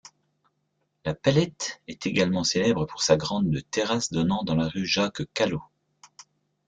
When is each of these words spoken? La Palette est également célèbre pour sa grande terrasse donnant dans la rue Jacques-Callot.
La 1.05 1.13
Palette 1.13 1.79
est 1.87 2.07
également 2.07 2.43
célèbre 2.43 2.85
pour 2.87 3.03
sa 3.03 3.17
grande 3.17 3.55
terrasse 3.69 4.11
donnant 4.11 4.43
dans 4.43 4.55
la 4.55 4.67
rue 4.67 4.87
Jacques-Callot. 4.87 5.61